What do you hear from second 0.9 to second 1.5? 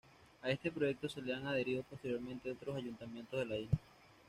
se le han